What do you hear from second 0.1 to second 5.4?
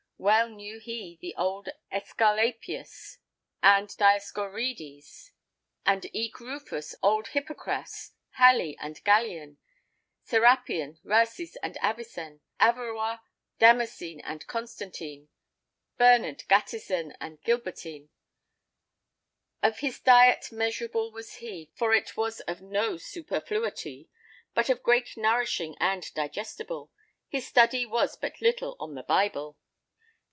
Wel knew he the old Esculapius, And Dioscorides,